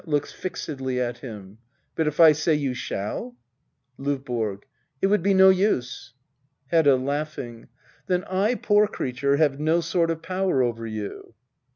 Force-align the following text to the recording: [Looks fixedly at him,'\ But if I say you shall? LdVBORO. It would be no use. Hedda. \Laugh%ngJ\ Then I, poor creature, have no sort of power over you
[Looks 0.03 0.33
fixedly 0.33 0.99
at 0.99 1.19
him,'\ 1.19 1.59
But 1.95 2.07
if 2.07 2.19
I 2.19 2.31
say 2.31 2.55
you 2.55 2.73
shall? 2.73 3.35
LdVBORO. 3.99 4.63
It 4.99 5.05
would 5.05 5.21
be 5.21 5.35
no 5.35 5.49
use. 5.49 6.15
Hedda. 6.71 6.95
\Laugh%ngJ\ 6.95 7.67
Then 8.07 8.23
I, 8.23 8.55
poor 8.55 8.87
creature, 8.87 9.37
have 9.37 9.59
no 9.59 9.79
sort 9.79 10.09
of 10.09 10.23
power 10.23 10.63
over 10.63 10.87
you 10.87 11.35